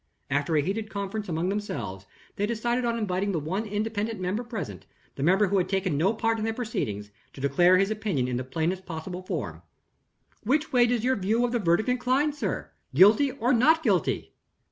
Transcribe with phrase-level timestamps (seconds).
[0.31, 4.87] After a heated conference among themselves, they decided on inviting the one independent member present
[5.13, 8.37] the member who had taken no part in their proceedings to declare his opinion in
[8.37, 9.61] the plainest possible form.
[10.41, 12.71] "Which way does your view of the verdict incline, sir?
[12.95, 14.33] Guilty or not guilty?"